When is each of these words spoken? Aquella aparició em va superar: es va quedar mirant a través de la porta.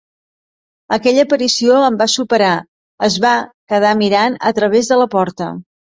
Aquella 0.95 1.25
aparició 1.27 1.75
em 1.89 1.99
va 1.99 2.07
superar: 2.13 2.55
es 3.09 3.19
va 3.27 3.35
quedar 3.75 3.93
mirant 4.01 4.39
a 4.53 4.57
través 4.61 4.91
de 4.95 4.99
la 5.03 5.09
porta. 5.19 5.55